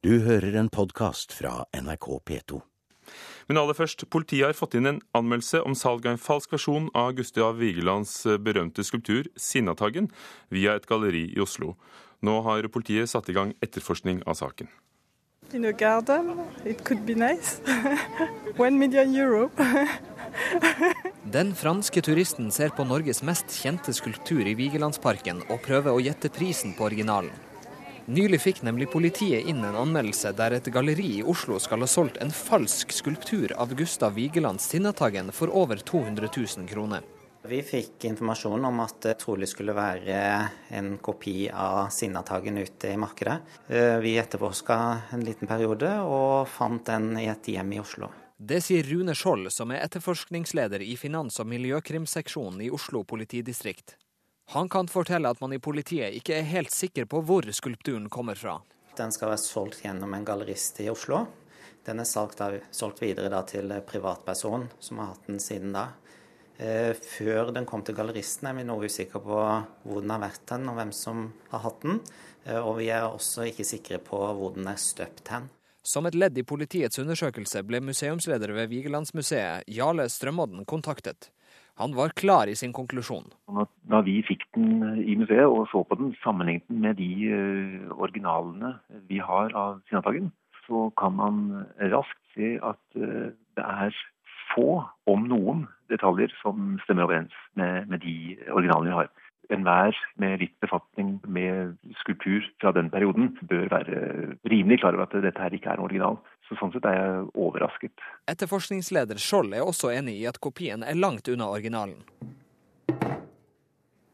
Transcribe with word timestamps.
Du 0.00 0.22
hører 0.24 0.54
en 0.56 0.70
podkast 0.72 1.34
fra 1.36 1.66
NRK 1.76 2.06
P2. 2.24 2.58
Men 3.50 3.58
aller 3.60 3.76
først, 3.76 4.06
politiet 4.08 4.46
har 4.46 4.56
fått 4.56 4.78
inn 4.78 4.88
en 4.88 5.00
anmeldelse 5.18 5.60
om 5.60 5.74
salg 5.76 6.06
av 6.06 6.14
en 6.14 6.22
falsk 6.22 6.54
versjon 6.54 6.86
av 6.96 7.10
Gustav 7.18 7.58
Vigelands 7.60 8.14
berømte 8.40 8.80
skulptur 8.80 9.28
Sinnataggen 9.36 10.08
via 10.48 10.78
et 10.78 10.86
galleri 10.88 11.26
i 11.34 11.42
Oslo. 11.44 11.74
Nå 12.24 12.38
har 12.46 12.70
politiet 12.72 13.12
satt 13.12 13.28
i 13.28 13.36
gang 13.36 13.52
etterforskning 13.60 14.22
av 14.24 14.38
saken. 14.40 14.72
In 15.52 15.68
a 15.68 15.74
garden, 15.76 16.32
it 16.64 16.80
could 16.80 17.04
be 17.04 17.12
nice. 17.12 17.60
One 18.56 18.80
million 18.80 19.12
euro. 19.14 19.50
Den 21.36 21.52
franske 21.52 22.00
turisten 22.00 22.48
ser 22.48 22.72
på 22.72 22.88
Norges 22.88 23.20
mest 23.20 23.52
kjente 23.52 23.92
skulptur 23.92 24.48
i 24.48 24.56
Vigelandsparken 24.56 25.44
og 25.50 25.60
prøver 25.68 25.92
å 25.92 26.00
gjette 26.00 26.32
prisen 26.32 26.72
på 26.72 26.88
originalen. 26.88 27.49
Nylig 28.06 28.40
fikk 28.40 28.62
nemlig 28.62 28.88
politiet 28.90 29.48
inn 29.48 29.64
en 29.64 29.76
anmeldelse 29.76 30.32
der 30.36 30.56
et 30.56 30.68
galleri 30.72 31.18
i 31.18 31.22
Oslo 31.26 31.58
skal 31.60 31.84
ha 31.84 31.88
solgt 31.90 32.20
en 32.22 32.32
falsk 32.32 32.92
skulptur 32.96 33.52
av 33.60 33.74
Gustav 33.76 34.16
Vigelands 34.16 34.68
Sinnataggen 34.72 35.32
for 35.36 35.52
over 35.52 35.76
200 35.76 36.30
000 36.36 36.68
kroner. 36.70 37.04
Vi 37.42 37.62
fikk 37.64 38.04
informasjon 38.04 38.64
om 38.68 38.80
at 38.84 38.98
det 39.04 39.14
trolig 39.22 39.48
skulle 39.48 39.72
være 39.76 40.16
en 40.76 40.90
kopi 41.00 41.48
av 41.48 41.88
Sinnataggen 41.94 42.58
ute 42.60 42.92
i 42.92 42.98
markedet. 43.00 43.38
Eh, 43.68 43.96
vi 44.04 44.18
etterforska 44.20 44.76
en 45.16 45.24
liten 45.24 45.48
periode 45.48 45.94
og 46.04 46.48
fant 46.52 46.84
den 46.84 47.14
i 47.20 47.30
et 47.32 47.48
hjem 47.48 47.72
i 47.72 47.80
Oslo. 47.80 48.10
Det 48.36 48.60
sier 48.64 48.84
Rune 48.88 49.12
Skjold, 49.16 49.48
som 49.52 49.72
er 49.72 49.82
etterforskningsleder 49.84 50.84
i 50.84 50.94
finans- 50.96 51.40
og 51.40 51.48
miljøkrimseksjonen 51.48 52.62
i 52.64 52.70
Oslo 52.72 53.04
politidistrikt. 53.04 53.96
Han 54.50 54.68
kan 54.68 54.88
fortelle 54.90 55.30
at 55.30 55.40
man 55.40 55.52
i 55.54 55.60
politiet 55.62 56.16
ikke 56.18 56.40
er 56.40 56.48
helt 56.48 56.72
sikker 56.74 57.06
på 57.06 57.20
hvor 57.22 57.46
skulpturen 57.54 58.08
kommer 58.10 58.34
fra. 58.34 58.56
Den 58.98 59.12
skal 59.14 59.30
være 59.30 59.42
solgt 59.44 59.84
gjennom 59.84 60.10
en 60.16 60.26
gallerist 60.26 60.80
i 60.82 60.88
Oslo. 60.90 61.20
Den 61.86 62.02
er 62.02 62.08
solgt, 62.08 62.42
solgt 62.74 62.98
videre 63.04 63.44
til 63.46 63.70
privatperson 63.86 64.66
som 64.82 64.98
har 64.98 65.12
hatt 65.12 65.30
den 65.30 65.38
siden 65.38 65.70
da. 65.78 65.86
Eh, 66.58 66.90
før 66.98 67.54
den 67.54 67.64
kom 67.64 67.86
til 67.86 67.94
galleristen 67.94 68.50
er 68.50 68.58
vi 68.58 68.66
noe 68.66 68.90
usikre 68.90 69.22
på 69.22 69.38
hvor 69.38 70.02
den 70.02 70.10
har 70.12 70.24
vært 70.26 70.50
hen 70.52 70.66
og 70.68 70.80
hvem 70.80 70.90
som 70.98 71.24
har 71.54 71.64
hatt 71.68 71.86
den. 71.86 72.02
Eh, 72.42 72.58
og 72.58 72.80
vi 72.82 72.90
er 72.90 73.06
også 73.06 73.46
ikke 73.52 73.70
sikre 73.70 74.02
på 74.02 74.18
hvor 74.18 74.58
den 74.58 74.66
er 74.66 74.82
støpt 74.82 75.30
hen. 75.30 75.46
Som 75.86 76.10
et 76.10 76.18
ledd 76.18 76.36
i 76.36 76.44
politiets 76.44 76.98
undersøkelse 76.98 77.62
ble 77.64 77.78
museumsleder 77.86 78.50
ved 78.58 78.74
Vigelandsmuseet, 78.74 79.70
Jarle 79.70 80.10
Strømodden, 80.10 80.66
kontaktet. 80.66 81.30
Han 81.78 81.94
var 81.96 82.12
klar 82.16 82.50
i 82.50 82.56
sin 82.58 82.72
konklusjon. 82.76 83.30
Da 83.90 84.00
vi 84.06 84.20
fikk 84.26 84.44
den 84.56 85.00
i 85.00 85.16
museet 85.18 85.46
og 85.46 85.66
så 85.70 85.82
på 85.86 85.98
den, 86.00 86.14
sammenlignet 86.24 86.66
den 86.68 86.82
med 86.84 86.98
de 87.00 87.10
eh, 87.30 87.90
originalene 87.96 88.74
vi 89.08 89.20
har 89.22 89.54
av 89.56 89.80
Sinnataggen, 89.88 90.30
så 90.66 90.88
kan 91.00 91.16
man 91.18 91.42
raskt 91.92 92.20
se 92.34 92.56
at 92.62 93.00
eh, 93.00 93.30
det 93.58 93.66
er 93.66 93.96
få, 94.54 94.82
om 95.10 95.26
noen, 95.30 95.66
detaljer 95.90 96.32
som 96.42 96.76
stemmer 96.84 97.08
overens 97.08 97.34
med, 97.58 97.88
med 97.90 98.02
de 98.04 98.36
originalene 98.50 98.90
vi 98.90 98.98
har 99.00 99.10
enhver 99.50 99.96
med 100.22 100.40
litt 100.42 100.54
befatning 100.62 101.16
med 101.26 101.74
skulptur 102.02 102.44
fra 102.62 102.72
den 102.76 102.90
perioden 102.92 103.32
bør 103.50 103.66
være 103.72 104.02
rimelig 104.50 104.80
klar 104.82 104.94
over 104.94 105.08
at 105.08 105.16
dette 105.24 105.42
her 105.42 105.56
ikke 105.56 105.72
er 105.72 105.80
en 105.80 105.86
original. 105.88 106.20
Så 106.50 106.56
Sånn 106.58 106.72
sett 106.74 106.86
er 106.90 106.96
jeg 106.98 107.26
overrasket. 107.38 108.02
Etterforskningsleder 108.26 109.20
Skjold 109.22 109.54
er 109.54 109.62
også 109.62 109.92
enig 109.94 110.16
i 110.18 110.26
at 110.26 110.40
kopien 110.42 110.82
er 110.82 110.98
langt 110.98 111.30
unna 111.30 111.46
originalen. 111.46 112.00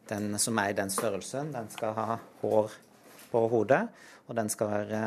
Den 0.06 0.36
som 0.38 0.60
er 0.60 0.74
i 0.74 0.76
den 0.76 0.92
størrelsen, 0.92 1.48
den 1.56 1.72
skal 1.72 1.96
ha 1.96 2.18
hår 2.42 2.76
på 3.32 3.42
hodet, 3.50 3.86
og 4.28 4.36
den 4.36 4.52
skal 4.52 4.68
være 4.74 5.02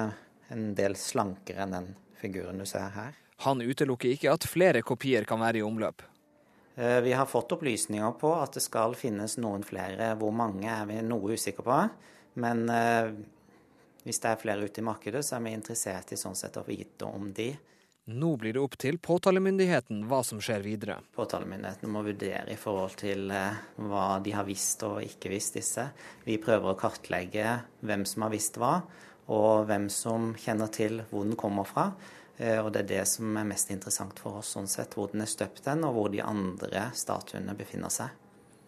en 0.50 0.74
del 0.76 0.98
slankere 0.98 1.68
enn 1.68 1.78
den 1.78 1.92
figuren 2.18 2.58
du 2.58 2.66
ser 2.68 2.90
her. 2.98 3.14
Han 3.46 3.62
utelukker 3.62 4.10
ikke 4.10 4.34
at 4.34 4.50
flere 4.50 4.82
kopier 4.82 5.30
kan 5.30 5.40
være 5.40 5.62
i 5.62 5.64
omløp. 5.64 6.02
Eh, 6.76 7.00
vi 7.06 7.14
har 7.14 7.30
fått 7.30 7.54
opplysninger 7.56 8.18
på 8.20 8.34
at 8.42 8.58
det 8.58 8.66
skal 8.66 8.98
finnes 8.98 9.38
noen 9.38 9.64
flere. 9.68 10.16
Hvor 10.20 10.34
mange 10.36 10.68
er 10.68 10.90
vi 10.90 10.98
noe 11.06 11.38
usikre 11.38 11.64
på. 11.64 11.78
Men 12.42 12.66
eh, 12.74 13.14
hvis 14.06 14.22
det 14.24 14.32
er 14.32 14.40
flere 14.42 14.66
ute 14.66 14.82
i 14.82 14.86
markedet, 14.86 15.24
så 15.26 15.38
er 15.38 15.44
vi 15.46 15.56
interessert 15.56 16.14
i 16.14 16.20
sånn 16.20 16.38
sett 16.38 16.58
å 16.60 16.66
vite 16.68 17.08
om 17.08 17.32
de. 17.36 17.52
Nå 18.10 18.30
blir 18.42 18.56
det 18.56 18.62
opp 18.64 18.74
til 18.82 18.98
påtalemyndigheten 18.98 20.02
hva 20.10 20.24
som 20.26 20.40
skjer 20.42 20.64
videre. 20.66 20.96
Påtalemyndigheten 21.14 21.92
må 21.94 22.02
vurdere 22.08 22.48
i 22.50 22.58
forhold 22.58 22.96
til 22.98 23.30
eh, 23.30 23.60
hva 23.86 24.06
de 24.26 24.34
har 24.34 24.48
visst 24.48 24.82
og 24.88 25.04
ikke 25.06 25.30
visst 25.30 25.60
disse. 25.60 25.86
Vi 26.26 26.40
prøver 26.42 26.72
å 26.72 26.80
kartlegge 26.80 27.60
hvem 27.86 28.08
som 28.10 28.26
har 28.26 28.34
visst 28.34 28.58
hva, 28.58 28.80
og 29.30 29.68
hvem 29.70 29.86
som 29.94 30.32
kjenner 30.42 30.72
til 30.74 31.04
hvor 31.12 31.28
den 31.28 31.38
kommer 31.38 31.70
fra. 31.70 31.92
Eh, 32.40 32.58
og 32.58 32.72
det 32.74 32.86
er 32.86 32.90
det 32.96 33.04
som 33.12 33.38
er 33.38 33.46
mest 33.52 33.70
interessant 33.76 34.18
for 34.24 34.40
oss, 34.42 34.56
sånn 34.56 34.72
sett, 34.72 34.98
hvor 34.98 35.12
den 35.14 35.22
er 35.26 35.30
støpt 35.30 35.70
hen, 35.70 35.86
og 35.86 35.94
hvor 35.98 36.10
de 36.10 36.24
andre 36.26 36.88
statuene 36.98 37.54
befinner 37.60 37.94
seg. 37.94 38.16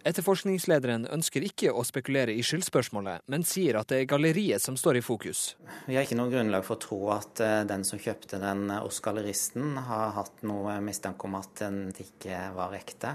Etterforskningslederen 0.08 1.06
ønsker 1.14 1.44
ikke 1.46 1.74
å 1.74 1.84
spekulere 1.86 2.34
i 2.34 2.42
skyldspørsmålet, 2.46 3.22
men 3.30 3.46
sier 3.46 3.78
at 3.78 3.92
det 3.92 4.02
er 4.02 4.08
galleriet 4.10 4.64
som 4.64 4.78
står 4.80 4.98
i 4.98 5.04
fokus. 5.06 5.56
Vi 5.86 5.98
har 5.98 6.08
ikke 6.08 6.18
noe 6.18 6.32
grunnlag 6.32 6.66
for 6.66 6.80
å 6.80 6.82
tro 6.82 7.02
at 7.14 7.42
eh, 7.46 7.60
den 7.70 7.86
som 7.88 8.02
kjøpte 8.02 8.40
den 8.42 8.72
hos 8.74 9.02
galleristen, 9.06 9.76
har 9.86 10.16
hatt 10.18 10.42
noe 10.48 10.80
mistanke 10.82 11.30
om 11.30 11.38
at 11.38 11.54
den 11.62 11.84
ikke 11.94 12.48
var 12.58 12.74
ekte. 12.78 13.14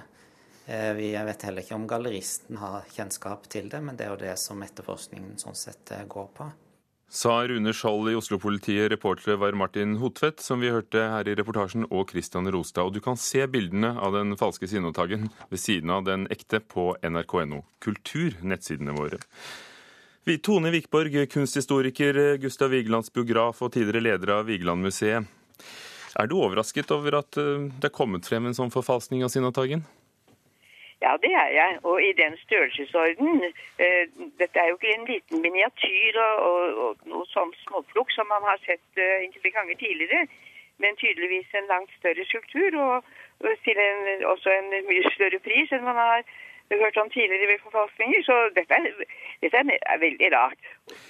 Eh, 0.66 0.92
vi 0.98 1.10
vet 1.14 1.48
heller 1.48 1.66
ikke 1.66 1.78
om 1.78 1.88
galleristen 1.90 2.62
har 2.62 2.86
kjennskap 2.94 3.50
til 3.50 3.72
det, 3.72 3.82
men 3.82 3.98
det 3.98 4.06
er 4.06 4.14
jo 4.14 4.22
det 4.22 4.36
som 4.42 4.62
etterforskningen 4.62 5.34
sånn 5.42 5.58
sett 5.58 5.94
går 6.06 6.30
på. 6.38 6.50
Sa 7.08 7.48
Rune 7.48 7.72
Skjold 7.72 8.10
i 8.10 8.16
Oslo-politiet. 8.18 8.90
Reportere 8.90 9.36
var 9.38 9.54
Martin 9.54 9.96
Hotvedt, 9.96 10.40
som 10.42 10.60
vi 10.60 10.72
hørte 10.74 11.04
her 11.12 11.28
i 11.28 11.36
reportasjen, 11.38 11.86
og 11.90 12.10
Christian 12.10 12.50
Rostad. 12.50 12.88
Og 12.88 12.96
du 12.96 13.00
kan 13.04 13.16
se 13.16 13.46
bildene 13.46 13.92
av 13.94 14.16
den 14.16 14.34
falske 14.36 14.66
Sinnataggen 14.66 15.28
ved 15.52 15.62
siden 15.62 15.92
av 15.94 16.02
den 16.08 16.26
ekte 16.34 16.60
på 16.60 16.90
nrk.no 17.06 17.62
kultur, 17.78 18.34
nettsidene 18.42 18.96
våre. 18.98 19.22
Tone 20.42 20.72
Wikborg, 20.74 21.14
kunsthistoriker, 21.30 22.36
Gustav 22.42 22.72
Vigelands 22.74 23.12
biograf 23.14 23.62
og 23.62 23.70
tidligere 23.76 24.02
leder 24.08 24.32
av 24.40 24.48
Vigelandmuseet. 24.50 25.30
Er 26.16 26.26
du 26.26 26.38
overrasket 26.40 26.90
over 26.90 27.20
at 27.20 27.38
eh, 27.38 27.68
det 27.76 27.90
er 27.90 27.94
kommet 27.94 28.26
frem 28.26 28.48
en 28.48 28.56
sånn 28.56 28.72
forfalskning 28.74 29.22
av 29.22 29.30
Sinnataggen? 29.30 29.84
Ja, 31.04 31.16
det 31.24 31.32
er 31.44 31.50
jeg. 31.60 31.78
Og 31.82 32.02
i 32.02 32.12
den 32.12 32.36
størrelsesorden. 32.44 33.44
Eh, 33.84 34.04
dette 34.40 34.58
er 34.58 34.68
jo 34.68 34.78
ikke 34.78 34.94
en 34.94 35.08
liten 35.12 35.42
miniatyr 35.44 36.20
og, 36.28 36.36
og, 36.50 36.64
og 36.84 36.96
noe 37.12 37.26
sånn 37.34 37.52
småplukk 37.66 38.10
som 38.14 38.28
man 38.32 38.46
har 38.48 38.58
sett 38.64 39.02
eh, 39.02 39.20
enkelte 39.26 39.52
ganger 39.56 39.76
tidligere, 39.82 40.24
men 40.80 40.96
tydeligvis 41.00 41.52
en 41.54 41.68
langt 41.72 41.92
større 41.98 42.24
skulptur, 42.30 42.78
og, 42.86 43.04
og 43.44 43.62
til 43.64 43.78
en, 43.80 44.24
også 44.32 44.52
en 44.52 44.72
mye 44.88 45.12
større 45.16 45.40
pris 45.44 45.72
enn 45.72 45.84
man 45.84 46.00
har 46.00 46.24
hørt 46.70 46.96
om 46.96 47.10
tidligere 47.10 47.52
ved 47.52 47.62
forfalskninger. 47.66 48.22
Så 48.28 48.36
dette 48.56 48.80
er, 48.80 48.88
dette 49.44 49.64
er 49.92 49.98
veldig 50.06 50.32
rart. 50.32 50.60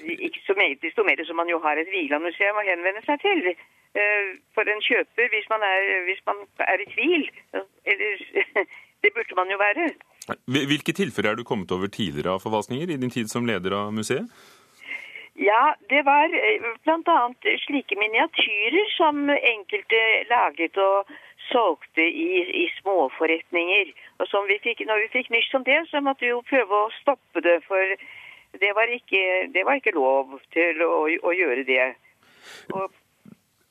Ikke 0.02 0.42
så 0.46 0.54
meget 0.58 0.82
desto 0.82 1.06
mer 1.06 1.24
som 1.24 1.38
man 1.42 1.50
jo 1.50 1.62
har 1.62 1.78
et 1.78 1.90
Vigelandmuseum 1.94 2.58
å 2.58 2.66
henvende 2.66 3.02
seg 3.06 3.22
til 3.22 3.52
eh, 3.52 4.34
for 4.54 4.66
en 4.66 4.82
kjøper 4.88 5.30
hvis 5.34 5.48
man 5.54 5.62
er, 5.62 5.86
hvis 6.10 6.22
man 6.26 6.42
er 6.58 6.82
i 6.82 6.90
tvil. 6.94 7.30
Eller 7.86 8.26
Det 9.06 9.12
burde 9.14 9.38
man 9.38 9.50
jo 9.52 9.56
være. 9.60 9.90
Hvilke 10.50 10.92
tilfeller 10.92 11.30
er 11.30 11.38
du 11.38 11.44
kommet 11.46 11.70
over 11.70 11.86
tidligere 11.86 12.32
av 12.34 12.42
forvaltninger 12.42 12.90
i 12.90 12.96
din 12.98 13.12
tid 13.14 13.30
som 13.30 13.46
leder 13.46 13.76
av 13.78 13.92
museet? 13.94 14.26
Ja, 15.38 15.76
det 15.92 16.02
var 16.08 16.32
eh, 16.34 16.64
bl.a. 16.82 17.18
slike 17.66 17.98
miniatyrer 18.00 18.90
som 18.96 19.28
enkelte 19.30 20.02
laget 20.32 20.80
og 20.80 21.12
solgte 21.52 22.02
i, 22.02 22.42
i 22.64 22.66
småforretninger. 22.80 23.94
Og 24.18 24.30
som 24.32 24.50
vi 24.50 24.58
fikk, 24.64 24.82
når 24.90 25.04
vi 25.04 25.12
fikk 25.18 25.30
nyss 25.36 25.54
om 25.54 25.66
det, 25.68 25.78
så 25.92 26.02
måtte 26.02 26.26
vi 26.26 26.32
jo 26.32 26.42
prøve 26.50 26.82
å 26.82 26.92
stoppe 26.98 27.44
det. 27.46 27.60
For 27.68 27.94
det 28.58 28.72
var 28.74 28.90
ikke, 28.90 29.24
det 29.54 29.66
var 29.68 29.78
ikke 29.78 29.94
lov 29.94 30.38
til 30.56 30.82
å, 30.82 31.04
å 31.06 31.36
gjøre 31.36 31.68
det. 31.68 31.92
Og 32.74 32.90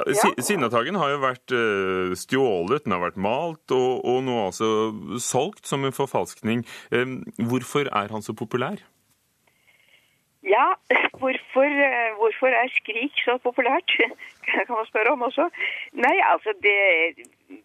ja. 0.04 0.32
Sinnataggen 0.44 0.98
har 1.00 1.14
jo 1.14 1.22
vært 1.24 1.54
uh, 1.56 2.16
stjålet, 2.20 2.84
den 2.86 2.96
har 2.96 3.04
vært 3.06 3.22
malt, 3.22 3.64
og, 3.72 4.04
og 4.04 4.26
nå 4.28 4.42
altså 4.48 4.68
solgt 5.24 5.70
som 5.70 5.86
en 5.88 5.96
forfalskning. 5.96 6.66
Hvorfor 7.40 7.88
er 7.92 8.12
han 8.12 8.26
så 8.26 8.36
populær? 8.36 8.84
Ja, 10.46 10.68
hvorfor, 11.22 11.70
uh, 11.90 12.10
hvorfor, 12.20 12.48
er 12.48 12.68
Skrik 12.76 13.14
så 13.26 13.38
populært? 13.44 13.92
Det 14.46 14.64
kan 14.68 14.76
man 14.78 14.86
spørre 14.86 15.12
om 15.12 15.22
også. 15.22 15.50
Nei, 16.06 16.16
altså 16.32 16.54
det 16.66 16.78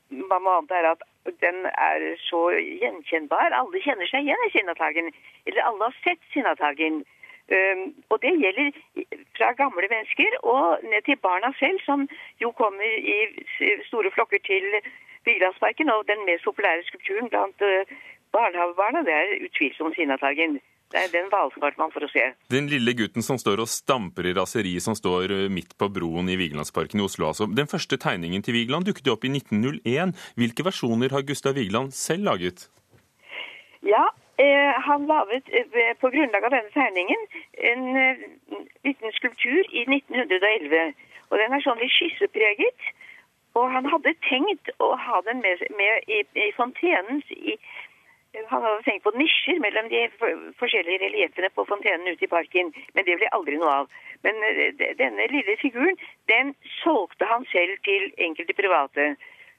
Man 0.09 0.43
må 0.43 0.51
anta 0.59 0.81
at 0.91 1.03
den 1.45 1.67
er 1.67 2.01
så 2.25 2.41
gjenkjennbar. 2.57 3.53
Alle 3.53 3.83
kjenner 3.85 4.09
seg 4.09 4.25
igjen 4.25 4.47
i 4.47 4.53
Sinnataggen. 4.55 5.11
Eller 5.47 5.67
alle 5.69 5.91
har 5.91 5.97
sett 6.05 6.23
Sinnataggen. 6.33 7.03
Og 8.11 8.17
det 8.23 8.33
gjelder 8.43 8.69
fra 9.37 9.53
gamle 9.59 9.89
mennesker 9.91 10.37
og 10.55 10.85
ned 10.87 11.03
til 11.07 11.19
barna 11.27 11.51
selv, 11.59 11.81
som 11.89 12.07
jo 12.43 12.53
kommer 12.61 12.91
i 13.15 13.19
store 13.91 14.13
flokker 14.15 14.39
til 14.47 14.67
Vigelandsparken. 15.27 15.91
Og 15.91 16.07
den 16.11 16.23
mest 16.29 16.47
populære 16.47 16.87
skulpturen 16.87 17.31
blant 17.33 17.59
barnehagebarna 18.35 19.03
det 19.07 19.17
er 19.23 19.39
utvilsomt 19.47 19.99
Sinnataggen. 19.99 20.61
Det 20.91 20.99
er 20.99 21.11
den 21.13 21.29
man 21.31 21.93
får 21.95 22.09
å 22.09 22.11
se. 22.11 22.23
Den 22.51 22.67
lille 22.71 22.97
gutten 22.99 23.23
som 23.23 23.39
står 23.39 23.63
og 23.63 23.71
stamper 23.71 24.27
i 24.27 24.35
raseri 24.35 24.73
som 24.83 24.97
står 24.99 25.31
eh, 25.31 25.47
midt 25.53 25.77
på 25.79 25.87
broen 25.87 26.27
i 26.27 26.39
Vigelandsparken 26.41 26.99
i 26.99 27.05
Oslo. 27.07 27.29
altså. 27.29 27.47
Den 27.47 27.71
første 27.71 27.95
tegningen 27.97 28.43
til 28.43 28.59
Vigeland 28.59 28.89
dukket 28.89 29.13
opp 29.13 29.25
i 29.25 29.31
1901. 29.31 30.17
Hvilke 30.35 30.67
versjoner 30.67 31.15
har 31.15 31.23
Gustav 31.29 31.55
Vigeland 31.55 31.95
selv 31.95 32.27
laget? 32.27 32.67
Ja, 33.87 34.09
han 34.87 35.07
laget 35.07 35.49
eh, 35.53 35.93
på 36.01 36.11
grunnlag 36.11 36.45
av 36.45 36.55
denne 36.55 36.73
tegningen 36.75 37.27
en 37.71 37.97
eh, 37.97 38.25
liten 38.85 39.13
skulptur 39.13 39.63
i 39.73 39.85
1911. 39.87 40.95
Og 41.31 41.39
den 41.39 41.53
er 41.53 41.65
sånn 41.65 41.81
litt 41.83 41.95
skissepreget. 41.95 42.91
Og 43.59 43.71
han 43.75 43.89
hadde 43.91 44.15
tenkt 44.29 44.71
å 44.79 44.95
ha 44.97 45.21
den 45.27 45.43
med, 45.43 45.63
med 45.77 46.11
i, 46.11 46.23
i 46.39 46.51
fontenens 46.57 47.27
i, 47.35 47.57
han 48.47 48.63
hadde 48.63 48.85
tenkt 48.87 49.03
på 49.03 49.13
nisjer 49.19 49.59
mellom 49.63 49.89
de 49.91 50.05
forskjellige 50.61 51.03
relieffene 51.03 51.51
på 51.55 51.65
fontenen 51.67 52.13
ute 52.13 52.25
i 52.25 52.31
parken, 52.31 52.71
men 52.95 53.07
det 53.07 53.19
ble 53.19 53.31
aldri 53.35 53.59
noe 53.59 53.73
av. 53.83 53.91
Men 54.23 54.39
eh, 54.47 54.71
denne 55.01 55.27
lille 55.33 55.57
figuren, 55.59 55.99
den 56.31 56.55
solgte 56.79 57.27
han 57.27 57.47
selv 57.51 57.83
til 57.89 58.11
enkelte 58.29 58.55
private. 58.55 59.09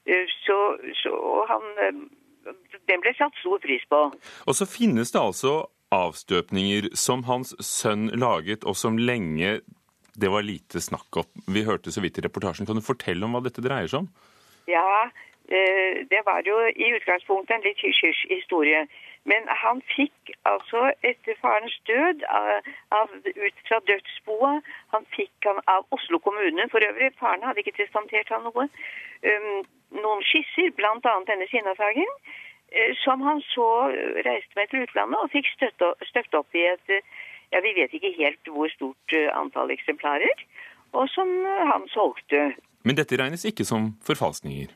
Eh, 0.06 0.24
så, 0.46 0.58
så 1.02 1.44
han 1.50 1.68
eh, 1.84 2.00
Den 2.90 3.02
ble 3.04 3.12
satt 3.18 3.36
stor 3.40 3.62
pris 3.62 3.84
på. 3.90 4.00
Og 4.46 4.58
så 4.58 4.66
finnes 4.68 5.14
det 5.14 5.20
altså 5.20 5.54
avstøpninger 5.92 6.90
som 6.96 7.26
hans 7.28 7.52
sønn 7.62 8.08
laget, 8.16 8.64
og 8.64 8.78
som 8.78 8.98
lenge 8.98 9.60
det 10.12 10.28
var 10.28 10.44
lite 10.44 10.80
snakk 10.82 11.22
om. 11.22 11.28
Vi 11.48 11.64
hørte 11.64 11.92
så 11.92 12.02
vidt 12.04 12.18
i 12.20 12.24
reportasjen. 12.24 12.68
Kan 12.68 12.76
du 12.76 12.84
fortelle 12.84 13.24
om 13.24 13.36
hva 13.36 13.40
dette 13.44 13.64
dreier 13.64 13.88
seg 13.88 14.04
om? 14.04 14.08
Ja, 14.68 15.08
Eh, 15.48 16.06
det 16.10 16.22
var 16.26 16.42
jo 16.46 16.54
i 16.70 16.92
utgangspunktet 16.96 17.56
en 17.56 17.64
litt 17.66 17.80
hysj-hysj 17.82 18.28
historie. 18.30 18.86
Men 19.30 19.46
han 19.46 19.82
fikk 19.86 20.32
altså 20.50 20.88
etter 21.06 21.36
farens 21.40 21.74
død 21.86 22.24
av, 22.26 22.70
av, 22.96 23.12
ut 23.22 23.60
fra 23.68 23.78
dødsboet 23.86 24.70
Han 24.94 25.06
fikk 25.14 25.46
han 25.46 25.60
av 25.70 25.86
Oslo 25.94 26.18
kommune 26.18 26.66
for 26.72 26.82
øvrig. 26.82 27.12
Faren 27.20 27.44
hadde 27.46 27.62
ikke 27.62 27.76
testamentert 27.78 28.32
han 28.34 28.42
noe. 28.48 28.66
Um, 29.22 29.60
noen 29.94 30.24
skisser, 30.26 30.72
bl.a. 30.74 31.14
denne 31.30 31.46
Sinnasagen, 31.52 32.10
uh, 32.74 32.90
som 33.04 33.22
han 33.22 33.44
så 33.52 33.68
reiste 34.26 34.58
med 34.58 34.72
til 34.72 34.88
utlandet 34.88 35.22
og 35.22 35.30
fikk 35.36 35.52
støpt 35.54 36.38
opp 36.40 36.58
i 36.58 36.66
et 36.74 36.96
ja, 37.52 37.60
Vi 37.60 37.74
vet 37.76 37.94
ikke 37.94 38.14
helt 38.18 38.50
hvor 38.50 38.70
stort 38.74 39.14
uh, 39.14 39.30
antall 39.38 39.70
eksemplarer, 39.70 40.46
og 40.98 41.06
som 41.14 41.30
uh, 41.46 41.66
han 41.70 41.86
solgte. 41.94 42.48
Men 42.82 42.98
dette 42.98 43.18
regnes 43.20 43.46
ikke 43.46 43.68
som 43.68 43.92
forfalskninger? 44.02 44.74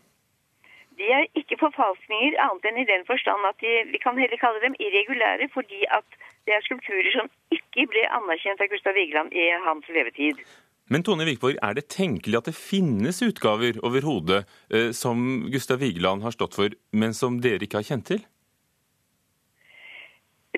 De 0.97 1.09
er 1.13 1.27
ikke 1.37 1.59
forfalskninger 1.61 2.39
annet 2.41 2.69
enn 2.71 2.79
i 2.81 2.87
den 2.89 3.03
forstand 3.09 3.45
at 3.49 3.59
de, 3.61 3.73
vi 3.93 4.01
kan 4.01 4.17
heller 4.21 4.41
kalle 4.41 4.63
dem 4.63 4.77
irregulære, 4.81 5.49
fordi 5.53 5.83
at 5.99 6.21
det 6.49 6.55
er 6.57 6.65
skulpturer 6.65 7.11
som 7.13 7.29
ikke 7.53 7.89
ble 7.93 8.07
anerkjent 8.19 8.63
av 8.65 8.71
Gustav 8.73 8.97
Vigeland 8.97 9.35
i 9.37 9.51
hans 9.67 9.91
levetid. 9.93 10.41
Men 10.89 11.03
Tone 11.03 11.27
Vikborg, 11.27 11.59
er 11.67 11.75
det 11.75 11.89
tenkelig 11.91 12.39
at 12.39 12.49
det 12.49 12.55
finnes 12.55 13.19
utgaver 13.27 13.81
overhodet 13.83 14.45
eh, 14.71 14.93
som 14.95 15.49
Gustav 15.51 15.83
Vigeland 15.83 16.23
har 16.23 16.35
stått 16.37 16.55
for, 16.55 16.77
men 16.95 17.15
som 17.15 17.41
dere 17.43 17.67
ikke 17.67 17.81
har 17.83 17.89
kjent 17.89 18.07
til? 18.13 18.23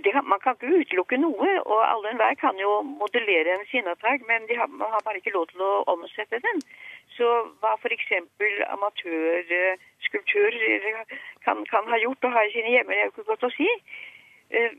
Kan, 0.08 0.24
man 0.28 0.40
kan 0.40 0.54
ikke 0.54 0.84
utelukke 0.84 1.18
noe, 1.20 1.48
og 1.64 1.80
alle 1.82 2.12
enhver 2.12 2.36
kan 2.40 2.56
jo 2.60 2.78
modellere 2.86 3.56
en 3.56 3.66
sinnatag, 3.72 4.22
men 4.28 4.46
de 4.48 4.56
har, 4.56 4.68
man 4.70 4.92
har 4.92 5.02
bare 5.04 5.18
ikke 5.20 5.34
lov 5.34 5.48
til 5.50 5.64
å 5.64 5.72
omsette 5.90 6.38
den. 6.44 6.62
Så 7.18 7.28
hva 7.60 7.72
f.eks. 7.76 8.10
amatørskulptører 8.74 10.82
kan, 11.44 11.56
kan, 11.72 11.84
ha 11.90 11.96
gjort 11.98 12.26
og 12.28 12.34
ha 12.36 12.40
i 12.46 12.54
sine 12.54 12.70
hjemmer, 12.76 12.94
det 12.94 13.00
er 13.00 13.06
jo 13.08 13.14
ikke 13.14 13.30
godt 13.32 13.48
å 13.48 13.56
si. 13.56 13.68
Eh, 14.54 14.72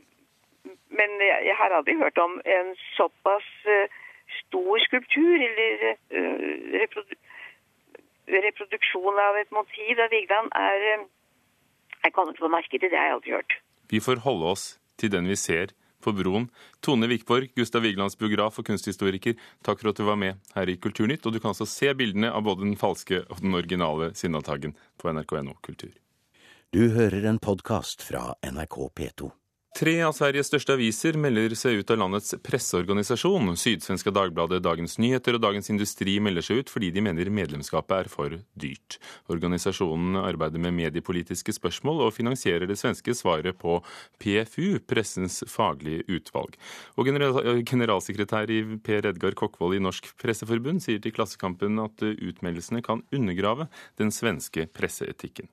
men 0.98 1.10
jeg 1.24 1.56
har 1.56 1.70
aldri 1.76 1.94
hørt 2.00 2.18
om 2.20 2.32
en 2.56 2.68
såpass 2.96 3.48
eh, 3.68 3.86
stor 4.40 4.74
skulptur 4.86 5.36
eller 5.48 5.74
eh, 5.90 5.96
reproduksjon 8.46 9.16
av 9.26 9.40
et 9.40 9.50
motiv 9.54 10.00
av 10.00 10.12
Vigeland 10.14 10.48
er, 10.56 11.04
er 12.04 12.16
kommet 12.16 12.40
på 12.40 12.48
markedet. 12.48 12.90
Det 12.90 12.98
har 12.98 13.10
jeg 13.10 13.18
aldri 13.18 13.36
hørt. 13.38 13.52
Vi 13.90 14.00
får 14.00 14.24
holde 14.26 14.46
oss 14.54 14.64
til 15.00 15.12
den 15.12 15.28
vi 15.28 15.36
ser 15.36 15.66
på 16.02 16.14
broen. 16.16 16.48
Tone 16.84 17.08
Vikborg, 17.10 17.50
Gustav 17.58 17.84
Vigelands 17.86 18.18
biograf 18.20 18.60
og 18.60 18.68
kunsthistoriker, 18.68 19.38
takk 19.66 19.82
for 19.82 19.92
at 19.92 20.00
du 20.00 20.06
var 20.08 20.20
med 20.20 20.40
her 20.56 20.70
i 20.70 20.78
Kulturnytt. 20.80 21.26
Og 21.26 21.36
du 21.36 21.40
kan 21.40 21.54
altså 21.54 21.68
se 21.68 21.92
bildene 21.96 22.32
av 22.32 22.46
både 22.46 22.66
den 22.66 22.78
falske 22.80 23.24
og 23.28 23.42
den 23.44 23.56
originale 23.56 24.12
Sinnataggen 24.18 24.76
på 25.00 25.12
nrk.no 25.12 25.56
kultur. 25.64 25.92
Du 26.70 26.92
hører 26.94 27.24
en 27.26 27.40
podkast 27.42 28.04
fra 28.06 28.30
NRK 28.46 28.76
P2. 28.94 29.32
Tre 29.70 29.92
av 30.02 30.10
Sveriges 30.16 30.48
største 30.50 30.74
aviser 30.74 31.14
melder 31.14 31.52
seg 31.54 31.78
ut 31.78 31.90
av 31.94 32.00
landets 32.00 32.34
presseorganisasjon. 32.42 33.52
Sydsvenska 33.54 34.10
Dagbladet, 34.10 34.58
Dagens 34.64 34.96
Nyheter 34.98 35.36
og 35.38 35.44
Dagens 35.44 35.70
Industri 35.70 36.16
melder 36.20 36.42
seg 36.42 36.60
ut 36.60 36.72
fordi 36.74 36.88
de 36.90 37.04
mener 37.06 37.30
medlemskapet 37.30 37.94
er 37.94 38.10
for 38.10 38.34
dyrt. 38.58 38.98
Organisasjonen 39.30 40.18
arbeider 40.18 40.60
med 40.60 40.74
mediepolitiske 40.74 41.54
spørsmål 41.54 42.02
og 42.08 42.16
finansierer 42.16 42.66
det 42.66 42.80
svenske 42.82 43.14
svaret 43.14 43.60
på 43.62 43.78
PFU, 44.18 44.82
Pressens 44.90 45.38
faglige 45.48 46.02
utvalg. 46.18 46.58
Og 46.98 47.06
generalsekretær 47.70 48.50
i 48.50 48.60
Per 48.82 49.06
Edgar 49.14 49.38
Kokkvold 49.38 49.78
i 49.78 49.84
Norsk 49.86 50.10
Presseforbund 50.20 50.82
sier 50.82 50.98
til 50.98 51.14
Klassekampen 51.14 51.78
at 51.86 52.02
utmeldelsene 52.10 52.82
kan 52.82 53.06
undergrave 53.14 53.70
den 54.02 54.10
svenske 54.10 54.66
presseetikken. 54.74 55.46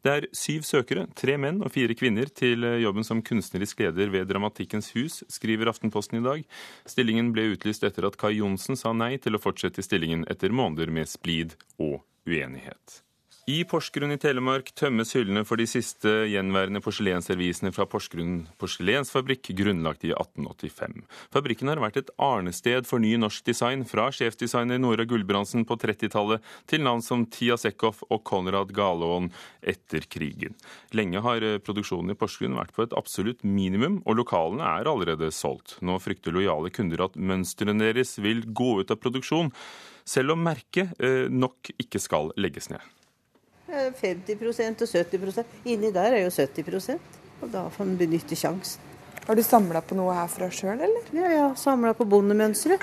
Det 0.00 0.12
er 0.12 0.26
syv 0.32 0.64
søkere, 0.64 1.04
tre 1.12 1.34
menn 1.36 1.58
og 1.60 1.74
fire 1.74 1.92
kvinner, 1.98 2.30
til 2.32 2.64
jobben 2.80 3.04
som 3.04 3.20
kunstnerisk 3.20 3.82
leder 3.84 4.08
ved 4.14 4.30
Dramatikkens 4.30 4.94
hus, 4.96 5.20
skriver 5.28 5.68
Aftenposten 5.68 6.22
i 6.22 6.24
dag. 6.24 6.46
Stillingen 6.88 7.34
ble 7.36 7.50
utlyst 7.52 7.84
etter 7.84 8.08
at 8.08 8.16
Kai 8.20 8.38
Johnsen 8.38 8.80
sa 8.80 8.94
nei 8.96 9.18
til 9.20 9.36
å 9.36 9.42
fortsette 9.42 9.84
stillingen 9.84 10.24
etter 10.32 10.56
måneder 10.56 10.88
med 10.94 11.10
splid 11.10 11.58
og 11.76 12.00
uenighet. 12.24 13.02
I 13.50 13.62
Porsgrunn 13.66 14.12
i 14.14 14.18
Telemark 14.20 14.68
tømmes 14.78 15.10
hyllene 15.16 15.40
for 15.48 15.58
de 15.58 15.64
siste 15.66 16.10
gjenværende 16.28 16.82
porselensservisene 16.84 17.72
fra 17.74 17.86
Porsgrunn 17.88 18.44
porselensfabrikk, 18.60 19.48
grunnlagt 19.58 20.04
i 20.06 20.12
1885. 20.12 21.00
Fabrikken 21.34 21.70
har 21.72 21.80
vært 21.82 21.98
et 21.98 22.12
arnested 22.22 22.86
for 22.86 23.02
ny 23.02 23.14
norsk 23.18 23.48
design, 23.48 23.82
fra 23.88 24.10
sjefdesigner 24.14 24.78
Nora 24.78 25.06
Gulbrandsen 25.08 25.64
på 25.66 25.78
30-tallet 25.82 26.44
til 26.70 26.84
navn 26.84 27.02
som 27.02 27.24
Tia 27.32 27.56
Sekhoff 27.58 28.04
og 28.10 28.22
Konrad 28.28 28.74
Galaaen 28.76 29.32
etter 29.72 30.06
krigen. 30.12 30.54
Lenge 30.94 31.24
har 31.24 31.46
eh, 31.46 31.58
produksjonen 31.64 32.14
i 32.14 32.18
Porsgrunn 32.20 32.60
vært 32.60 32.76
på 32.76 32.86
et 32.86 32.94
absolutt 33.00 33.42
minimum, 33.42 33.98
og 34.04 34.20
lokalene 34.20 34.68
er 34.76 34.92
allerede 34.92 35.32
solgt. 35.34 35.78
Nå 35.80 35.98
frykter 36.04 36.36
lojale 36.36 36.70
kunder 36.76 37.08
at 37.08 37.18
mønstrene 37.18 37.80
deres 37.82 38.18
vil 38.22 38.44
gå 38.46 38.76
ut 38.84 38.94
av 38.94 39.02
produksjon, 39.02 39.50
selv 40.06 40.36
om 40.36 40.48
merket 40.52 40.94
eh, 41.02 41.26
nok 41.32 41.74
ikke 41.80 42.04
skal 42.04 42.34
legges 42.38 42.70
ned. 42.70 42.99
50 43.70 44.46
og 44.50 44.94
70 44.94 45.42
Inni 45.64 45.90
der 45.94 46.16
er 46.18 46.24
jo 46.24 46.30
70 46.34 46.98
og 47.40 47.48
da 47.52 47.64
får 47.72 47.86
en 47.86 47.98
benytte 48.00 48.36
sjansen. 48.36 48.88
Har 49.26 49.36
du 49.36 49.42
samla 49.44 49.80
på 49.84 49.96
noe 49.96 50.12
herfra 50.16 50.48
sjøl, 50.52 50.80
eller? 50.80 51.06
Ja, 51.14 51.28
ja. 51.30 51.46
Samla 51.56 51.92
på 51.96 52.06
bondemønsteret. 52.08 52.82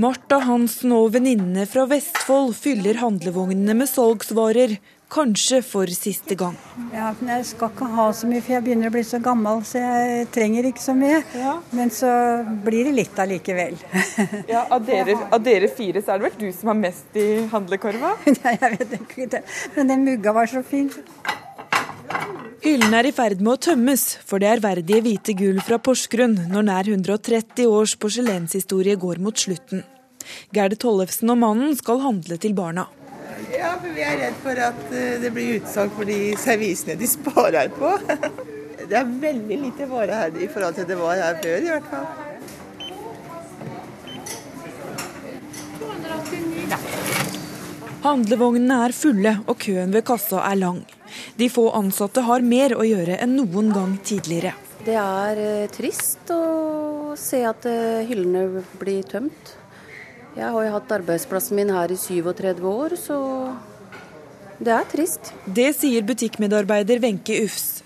Marta 0.00 0.40
Hansen 0.42 0.90
og 0.96 1.12
venninnene 1.14 1.68
fra 1.70 1.84
Vestfold 1.86 2.56
fyller 2.58 2.98
handlevognene 2.98 3.76
med 3.78 3.86
salgsvarer 3.86 4.74
Kanskje 5.12 5.60
for 5.62 5.90
siste 5.92 6.34
gang. 6.34 6.56
Ja, 6.92 7.12
men 7.20 7.28
Jeg 7.36 7.44
skal 7.46 7.70
ikke 7.70 7.88
ha 7.92 8.06
så 8.16 8.26
mye, 8.26 8.40
for 8.42 8.56
jeg 8.56 8.64
begynner 8.64 8.90
å 8.90 8.94
bli 8.94 9.02
så 9.06 9.20
gammel, 9.22 9.60
så 9.68 9.82
jeg 9.82 10.26
trenger 10.34 10.66
ikke 10.70 10.82
så 10.82 10.94
mye. 10.96 11.20
Ja. 11.38 11.54
Men 11.76 11.92
så 11.94 12.10
blir 12.64 12.88
det 12.88 12.94
litt 12.96 13.20
allikevel. 13.20 13.76
ja, 14.54 14.64
av 14.64 14.82
dere, 14.88 15.16
av 15.30 15.44
dere, 15.44 15.70
fire 15.70 16.02
så 16.02 16.14
er 16.14 16.22
det 16.22 16.30
vel 16.30 16.40
du 16.40 16.56
som 16.56 16.72
har 16.72 16.80
mest 16.80 17.20
i 17.20 17.28
handlekorva? 17.52 18.16
Nei, 18.40 18.56
jeg 18.56 18.78
vet 18.78 18.98
ikke 18.98 19.30
det. 19.36 19.44
Men 19.76 19.92
den 19.92 20.08
mugga 20.08 20.34
var 20.34 20.50
så 20.50 20.64
fin. 20.66 20.90
Hyllen 22.64 22.94
er 22.96 23.04
i 23.04 23.12
ferd 23.12 23.42
med 23.44 23.52
å 23.52 23.60
tømmes 23.68 24.02
for 24.24 24.40
det 24.40 24.48
ærverdige 24.56 25.04
hvite 25.04 25.34
gull 25.36 25.58
fra 25.64 25.76
Porsgrunn 25.76 26.38
når 26.48 26.68
nær 26.70 26.88
130 26.88 27.68
års 27.68 27.92
porselenshistorie 28.00 28.96
går 28.96 29.20
mot 29.20 29.36
slutten. 29.36 29.84
Gerd 30.56 30.78
Tollefsen 30.80 31.28
og 31.28 31.42
mannen 31.42 31.74
skal 31.76 32.00
handle 32.00 32.40
til 32.40 32.56
barna. 32.56 32.88
Ja, 33.54 33.74
for 33.80 33.90
vi 33.94 34.02
er 34.04 34.18
redd 34.20 34.36
for 34.42 34.60
at 34.66 34.82
eh, 34.92 35.16
det 35.22 35.30
blir 35.34 35.58
utsalg 35.60 35.94
for 35.96 36.08
de 36.08 36.18
servisene 36.40 36.98
de 37.00 37.08
sparer 37.16 37.72
på. 37.74 37.94
Det 38.84 38.98
er 39.00 39.08
veldig 39.08 39.56
lite 39.62 39.86
vare 39.88 40.16
her 40.18 40.34
i 40.36 40.46
forhold 40.52 40.74
til 40.76 40.84
det 40.84 40.96
var 40.98 41.16
her 41.16 41.38
før, 41.40 41.62
i 41.64 41.70
hvert 41.72 41.86
fall. 41.88 42.04
Handlevognene 48.04 48.76
er 48.84 48.92
fulle, 48.92 49.32
og 49.48 49.56
køen 49.64 49.96
ved 49.96 50.04
kassa 50.04 50.42
er 50.50 50.60
lang. 50.60 50.82
De 51.40 51.48
få 51.48 51.70
ansatte 51.72 52.26
har 52.26 52.44
mer 52.44 52.76
å 52.76 52.84
gjøre 52.84 53.16
enn 53.24 53.38
noen 53.38 53.72
gang 53.72 53.96
tidligere. 54.04 54.52
Det 54.84 54.98
er 55.00 55.40
eh, 55.40 55.68
trist 55.72 56.28
å 56.34 57.14
se 57.16 57.40
at 57.48 57.64
eh, 57.70 58.04
hyllene 58.04 58.64
blir 58.76 59.06
tømt. 59.08 59.54
Jeg 60.34 60.50
har 60.50 60.64
jo 60.66 60.74
hatt 60.74 60.92
arbeidsplassen 60.96 61.58
min 61.60 61.70
her 61.70 61.92
i 61.94 61.96
37 61.98 62.66
år, 62.66 62.96
så 62.98 63.18
det 64.58 64.72
er 64.74 64.86
trist. 64.90 65.30
Det 65.46 65.70
sier 65.76 66.02
butikkmedarbeider 66.06 67.02
Wenche 67.02 67.38
Ufs. 67.44 67.84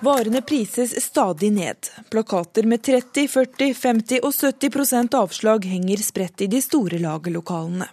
Varene 0.00 0.40
prises 0.40 0.94
stadig 1.04 1.50
ned. 1.52 1.90
Plakater 2.08 2.64
med 2.64 2.80
30, 2.82 3.28
40, 3.28 3.74
50 3.76 4.22
og 4.24 4.32
70% 4.32 5.16
avslag 5.18 5.68
henger 5.68 6.00
spredt 6.00 6.46
i 6.46 6.48
de 6.48 6.62
store 6.64 7.00
lagerlokalene. 7.02 7.90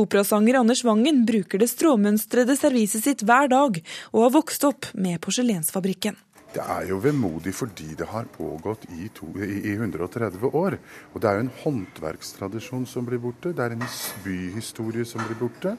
Operasanger 0.00 0.62
Anders 0.62 0.84
Wangen 0.84 1.26
bruker 1.28 1.60
det 1.60 1.68
stråmønstrede 1.72 2.56
serviset 2.56 3.04
sitt 3.04 3.24
hver 3.28 3.52
dag, 3.52 3.80
og 4.12 4.24
har 4.24 4.32
vokst 4.40 4.64
opp 4.64 4.88
med 4.96 5.20
porselensfabrikken. 5.24 6.16
Det 6.54 6.62
er 6.62 6.84
jo 6.86 7.00
vemodig 7.02 7.50
fordi 7.56 7.96
det 7.98 8.06
har 8.12 8.28
pågått 8.30 8.84
i, 8.94 9.08
to, 9.14 9.26
i, 9.42 9.72
130 9.74 10.44
år. 10.54 10.76
Og 11.10 11.22
det 11.22 11.30
er 11.30 11.38
jo 11.38 11.44
en 11.44 11.52
håndverkstradisjon 11.64 12.86
som 12.86 13.08
blir 13.08 13.18
borte, 13.22 13.50
det 13.50 13.64
er 13.64 13.74
en 13.74 13.82
byhistorie 14.22 15.06
som 15.08 15.24
blir 15.26 15.40
borte. 15.40 15.74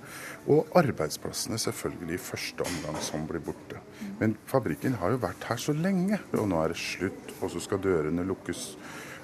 Og 0.52 0.76
arbeidsplassene 0.76 1.60
selvfølgelig 1.64 2.18
i 2.18 2.26
første 2.26 2.68
omgang 2.68 3.00
som 3.04 3.24
blir 3.30 3.44
borte. 3.46 3.80
Men 4.20 4.36
fabrikken 4.52 5.00
har 5.00 5.16
jo 5.16 5.24
vært 5.24 5.48
her 5.48 5.64
så 5.64 5.76
lenge, 5.76 6.20
og 6.36 6.50
nå 6.52 6.60
er 6.60 6.76
det 6.76 6.82
slutt. 6.82 7.36
Og 7.40 7.56
så 7.56 7.64
skal 7.64 7.84
dørene 7.84 8.28
lukkes 8.28 8.68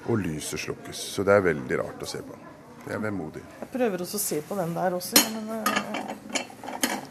og 0.08 0.24
lyset 0.24 0.63
slukkes. 0.70 1.03
Så 1.17 1.27
det 1.27 1.36
er 1.36 1.48
veldig 1.51 1.84
rart 1.84 2.01
å 2.01 2.10
se 2.15 2.24
på. 2.24 2.39
Det 2.86 2.96
er 2.96 3.03
vemodig. 3.03 3.43
Jeg 3.60 3.74
prøver 3.75 4.08
også 4.08 4.17
å 4.17 4.24
se 4.24 4.39
på 4.48 4.55
den 4.58 4.72
der 4.79 4.96
også, 4.98 5.20
men 5.36 5.51
uh... 5.60 6.38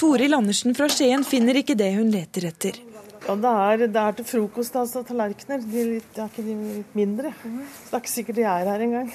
Toril 0.00 0.32
Andersen 0.32 0.72
fra 0.72 0.88
Skien 0.88 1.28
finner 1.28 1.60
ikke 1.60 1.76
det 1.76 1.92
hun 1.98 2.08
leter 2.08 2.48
etter. 2.48 2.86
Ja, 3.30 3.36
det 3.38 3.50
er, 3.62 3.82
det 3.94 4.00
er 4.02 4.14
til 4.18 4.26
frokost, 4.26 4.74
altså 4.74 5.04
tallerkener. 5.06 5.60
De, 5.62 5.82
litt, 5.86 6.06
de 6.16 6.22
er 6.24 6.30
ikke 6.32 6.42
de 6.42 6.54
litt 6.58 6.94
mindre. 6.98 7.30
Så 7.38 7.92
det 7.92 7.94
er 7.94 8.00
ikke 8.00 8.10
sikkert 8.10 8.38
de 8.40 8.46
er 8.50 8.70
her 8.72 8.82
engang. 8.82 9.12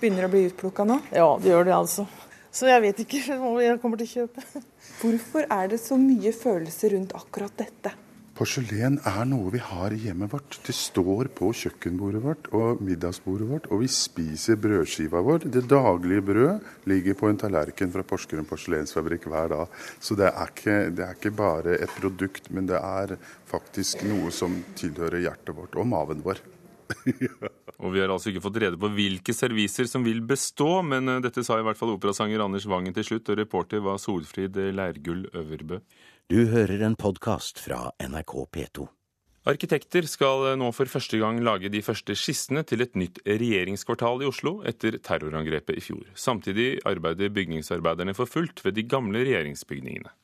Begynner 0.00 0.24
å 0.24 0.30
bli 0.32 0.46
utplukka 0.48 0.86
nå? 0.88 0.96
Ja, 1.12 1.26
det 1.36 1.50
gjør 1.52 1.68
de 1.68 1.74
altså. 1.76 2.06
Så 2.48 2.70
jeg 2.70 2.80
vet 2.86 3.02
ikke 3.04 3.20
hva 3.42 3.50
jeg 3.60 3.76
kommer 3.82 4.00
til 4.00 4.08
å 4.08 4.22
kjøpe. 4.22 4.62
Hvorfor 5.02 5.44
er 5.58 5.68
det 5.74 5.82
så 5.84 6.00
mye 6.00 6.32
følelser 6.32 6.96
rundt 6.96 7.12
akkurat 7.18 7.52
dette? 7.60 7.92
Porselen 8.32 8.94
er 9.04 9.26
noe 9.28 9.50
vi 9.52 9.60
har 9.60 9.92
i 9.92 9.98
hjemmet 10.06 10.30
vårt. 10.32 10.56
Det 10.64 10.72
står 10.72 11.28
på 11.36 11.50
kjøkkenbordet 11.52 12.22
vårt 12.24 12.46
og 12.56 12.80
middagsbordet 12.80 13.48
vårt, 13.50 13.66
og 13.68 13.82
vi 13.82 13.90
spiser 13.92 14.56
brødskiva 14.60 15.20
vår. 15.20 15.44
Det 15.52 15.66
daglige 15.68 16.24
brød 16.30 16.70
ligger 16.88 17.18
på 17.20 17.28
en 17.28 17.40
tallerken 17.42 17.92
fra 17.92 18.04
Porsgrunn 18.08 18.48
porselensfabrikk 18.48 19.28
hver 19.28 19.52
dag. 19.52 19.76
Så 20.00 20.16
det 20.16 20.30
er, 20.30 20.48
ikke, 20.48 20.76
det 20.96 21.04
er 21.04 21.18
ikke 21.18 21.34
bare 21.42 21.76
et 21.76 21.92
produkt, 21.98 22.48
men 22.48 22.70
det 22.70 22.80
er 22.80 23.18
faktisk 23.52 24.06
noe 24.08 24.32
som 24.32 24.56
tilhører 24.80 25.26
hjertet 25.26 25.52
vårt 25.58 25.76
og 25.76 25.90
maven 25.92 26.24
vår. 26.24 26.40
Og 27.82 27.90
Vi 27.90 27.98
har 27.98 28.12
altså 28.12 28.30
ikke 28.30 28.44
fått 28.44 28.60
rede 28.62 28.78
på 28.78 28.88
hvilke 28.94 29.34
serviser 29.34 29.88
som 29.90 30.04
vil 30.06 30.20
bestå, 30.24 30.70
men 30.86 31.08
eh, 31.08 31.20
dette 31.24 31.44
sa 31.44 31.58
i 31.58 31.64
hvert 31.66 31.78
fall 31.78 31.94
operasanger 31.96 32.44
Anders 32.44 32.68
Wangen 32.70 32.94
til 32.96 33.06
slutt, 33.08 33.28
og 33.32 33.40
reporter 33.40 33.82
var 33.84 34.00
Solfrid 34.00 34.56
Leirgull 34.76 35.26
Øverbø. 35.34 35.80
Du 36.30 36.46
hører 36.48 36.80
en 36.86 36.94
podkast 36.96 37.58
fra 37.60 37.90
NRK 38.00 38.32
P2. 38.54 38.84
Arkitekter 39.50 40.06
skal 40.06 40.52
nå 40.56 40.68
for 40.72 40.88
første 40.88 41.18
gang 41.18 41.40
lage 41.42 41.68
de 41.72 41.82
første 41.82 42.14
skissene 42.16 42.62
til 42.62 42.84
et 42.84 42.94
nytt 42.96 43.18
regjeringskvartal 43.26 44.22
i 44.22 44.28
Oslo 44.30 44.60
etter 44.68 44.96
terrorangrepet 45.02 45.80
i 45.80 45.82
fjor. 45.82 46.06
Samtidig 46.14 46.78
arbeider 46.88 47.32
bygningsarbeiderne 47.34 48.14
for 48.14 48.30
fullt 48.30 48.62
ved 48.64 48.78
de 48.78 48.86
gamle 48.86 49.24
regjeringsbygningene. 49.26 50.14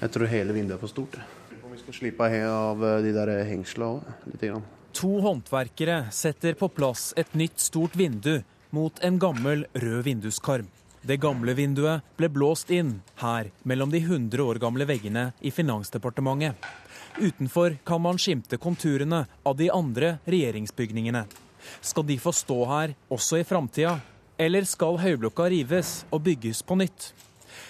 Jeg 0.00 0.14
tror 0.14 0.30
hele 0.32 0.56
vinduet 0.56 0.78
er 0.78 0.82
for 0.82 0.96
stort. 0.96 1.20
Vi 1.68 1.82
skal 1.84 2.00
slippe 2.00 2.32
av 2.48 2.84
de 3.04 3.14
der 3.14 3.36
hengslene 3.46 4.00
òg, 4.00 4.62
To 4.98 5.18
håndverkere 5.22 6.08
setter 6.10 6.56
på 6.58 6.72
plass 6.72 7.12
et 7.20 7.36
nytt 7.38 7.60
stort 7.62 7.94
vindu 7.94 8.40
mot 8.70 8.98
en 9.04 9.18
gammel 9.18 9.66
rød 9.72 10.02
vinduskarm. 10.04 10.68
Det 11.00 11.16
gamle 11.22 11.54
vinduet 11.54 12.04
ble 12.18 12.28
blåst 12.28 12.70
inn 12.74 12.98
her 13.22 13.50
mellom 13.62 13.92
de 13.92 14.00
100 14.02 14.42
år 14.44 14.58
gamle 14.60 14.84
veggene 14.88 15.30
i 15.40 15.52
Finansdepartementet. 15.54 16.56
Utenfor 17.18 17.76
kan 17.86 18.02
man 18.02 18.18
skimte 18.18 18.58
konturene 18.60 19.24
av 19.42 19.56
de 19.56 19.70
andre 19.70 20.18
regjeringsbygningene. 20.26 21.24
Skal 21.80 22.06
de 22.06 22.18
få 22.18 22.32
stå 22.32 22.58
her 22.70 22.94
også 23.08 23.40
i 23.40 23.46
framtida, 23.46 23.96
eller 24.38 24.66
skal 24.68 25.00
høyblokka 25.00 25.48
rives 25.50 26.04
og 26.10 26.22
bygges 26.26 26.62
på 26.62 26.78
nytt? 26.78 27.12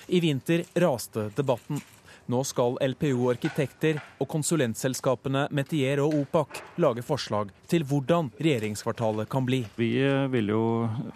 I 0.09 0.21
vinter 0.21 0.65
raste 0.77 1.29
debatten. 1.37 1.81
Nå 2.29 2.43
skal 2.45 2.77
LPO 2.85 3.31
Arkitekter 3.33 3.97
og 4.21 4.29
konsulentselskapene 4.29 5.47
Metier 5.57 6.03
og 6.05 6.13
Opak 6.19 6.59
lage 6.77 7.01
forslag 7.01 7.55
til 7.73 7.87
hvordan 7.89 8.29
regjeringskvartalet 8.37 9.31
kan 9.33 9.49
bli. 9.49 9.63
Vi 9.81 9.95
vil 10.35 10.53
jo 10.53 10.65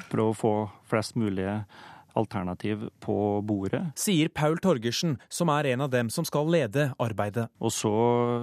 prøve 0.09 0.33
å 0.33 0.38
få 0.38 0.52
flest 0.88 1.19
mulige 1.21 1.59
alternativ 2.16 2.88
på 3.00 3.16
bordet. 3.45 3.83
Sier 3.97 4.28
Paul 4.33 4.57
Torgersen, 4.64 5.19
som 5.28 5.52
er 5.52 5.71
en 5.73 5.85
av 5.85 5.92
dem 5.92 6.11
som 6.12 6.25
skal 6.28 6.49
lede 6.52 6.90
arbeidet. 7.00 7.49
Og 7.61 7.73
så 7.73 7.92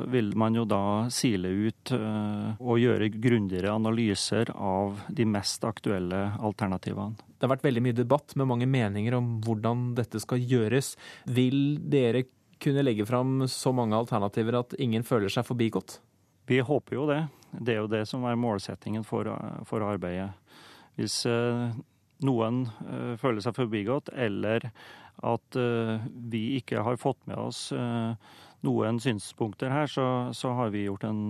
vil 0.09 0.31
man 0.37 0.57
jo 0.57 0.65
da 0.69 1.09
sile 1.13 1.49
ut 1.49 1.93
uh, 1.93 2.53
og 2.59 2.81
gjøre 2.81 3.11
grundigere 3.17 3.73
analyser 3.73 4.53
av 4.53 5.01
de 5.09 5.25
mest 5.25 5.65
aktuelle 5.65 6.27
alternativene. 6.37 7.17
Det 7.39 7.47
har 7.47 7.53
vært 7.53 7.69
veldig 7.69 7.85
mye 7.85 7.95
debatt 7.95 8.33
med 8.35 8.49
mange 8.49 8.67
meninger 8.67 9.15
om 9.15 9.37
hvordan 9.45 9.93
dette 9.95 10.19
skal 10.19 10.41
gjøres. 10.43 10.95
Vil 11.31 11.79
dere 11.87 12.25
kunne 12.59 12.83
legge 12.83 13.05
fram 13.07 13.47
så 13.47 13.71
mange 13.75 13.97
alternativer 13.97 14.59
at 14.59 14.75
ingen 14.81 15.05
føler 15.07 15.31
seg 15.31 15.47
forbigått? 15.47 15.99
Vi 16.49 16.59
håper 16.65 16.95
jo 16.95 17.05
det. 17.09 17.21
Det 17.53 17.75
er 17.75 17.83
jo 17.83 17.91
det 17.91 18.03
som 18.09 18.25
er 18.25 18.39
målsettingen 18.39 19.05
for, 19.05 19.29
for 19.69 19.85
arbeidet. 19.85 20.31
Hvis 20.97 21.21
uh, 21.29 21.69
noen 22.25 22.63
uh, 22.89 23.13
føler 23.21 23.43
seg 23.45 23.55
forbigått, 23.57 24.11
eller 24.17 24.69
at 25.19 25.59
uh, 25.59 26.01
vi 26.31 26.57
ikke 26.57 26.83
har 26.85 26.99
fått 26.99 27.21
med 27.29 27.37
oss 27.39 27.69
noen 28.65 28.99
synspunkter 28.99 29.71
her, 29.71 29.87
så, 29.87 30.05
så, 30.35 30.51
har 30.57 30.71
vi 30.73 30.83
gjort 30.83 31.05
en 31.07 31.21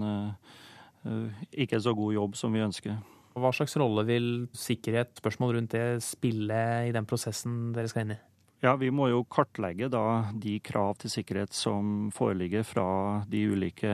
ikke 1.53 1.77
så 1.81 1.93
god 1.93 2.15
jobb 2.15 2.37
som 2.37 2.55
vi 2.55 2.63
ønsker. 2.65 2.97
Hva 3.37 3.51
slags 3.53 3.77
rolle 3.77 4.03
vil 4.09 4.31
sikkerhet, 4.57 5.13
spørsmål 5.21 5.59
rundt 5.59 5.75
det, 5.77 6.01
spille 6.03 6.63
i 6.89 6.95
den 6.95 7.05
prosessen 7.09 7.69
dere 7.75 7.91
skal 7.91 8.07
inn 8.07 8.17
i? 8.17 8.19
Ja, 8.59 8.73
Vi 8.75 8.89
må 8.91 9.05
jo 9.07 9.21
kartlegge 9.23 9.87
da 9.87 10.31
de 10.35 10.57
krav 10.59 10.97
til 10.99 11.11
sikkerhet 11.13 11.53
som 11.55 12.09
foreligger 12.11 12.65
fra 12.67 12.87
de 13.31 13.45
ulike 13.47 13.93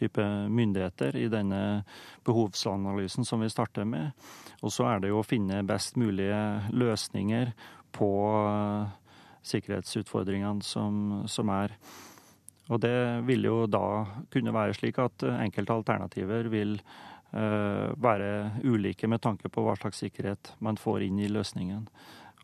typer 0.00 0.46
myndigheter 0.48 1.18
i 1.20 1.26
denne 1.28 1.82
behovsanalysen 2.24 3.28
som 3.28 3.44
vi 3.44 3.50
starter 3.52 3.84
med. 3.84 4.16
Og 4.64 4.72
så 4.72 4.86
er 4.88 5.02
det 5.02 5.10
jo 5.12 5.18
å 5.20 5.26
finne 5.26 5.60
best 5.68 6.00
mulige 6.00 6.40
løsninger 6.72 7.52
på 7.92 8.08
sikkerhetsutfordringene 9.50 10.64
som, 10.64 11.26
som 11.28 11.52
er. 11.52 11.74
Og 12.72 12.80
det 12.80 12.96
vil 13.28 13.44
jo 13.50 13.66
da 13.68 13.84
kunne 14.32 14.54
være 14.56 14.78
slik 14.78 15.00
at 15.02 15.26
enkelte 15.28 15.76
alternativer 15.76 16.48
vil 16.48 16.78
uh, 16.80 17.92
være 18.00 18.62
ulike 18.64 19.10
med 19.12 19.20
tanke 19.20 19.52
på 19.52 19.66
hva 19.66 19.76
slags 19.76 20.00
sikkerhet 20.06 20.54
man 20.64 20.80
får 20.80 21.04
inn 21.10 21.20
i 21.20 21.28
løsningen. 21.28 21.84